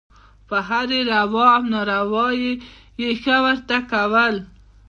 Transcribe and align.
په 0.47 0.57
هرې 0.67 1.01
روا 1.13 1.45
او 1.55 1.63
ناروا 1.73 2.27
یې 2.99 3.09
«ښه» 3.21 3.37
ورته 3.45 3.77
کول. 3.91 4.35